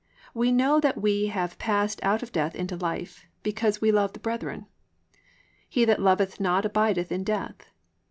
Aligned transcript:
(14) 0.33 0.33
We 0.33 0.51
know 0.51 0.79
that 0.79 0.99
we 0.99 1.27
have 1.27 1.59
passed 1.59 1.99
out 2.01 2.23
of 2.23 2.31
death 2.31 2.55
into 2.55 2.75
life, 2.75 3.27
because 3.43 3.81
we 3.81 3.91
love 3.91 4.13
the 4.13 4.19
brethren. 4.19 4.65
He 5.69 5.85
that 5.85 6.01
loveth 6.01 6.39
not 6.39 6.65
abideth 6.65 7.11
in 7.11 7.23
death. 7.23 7.69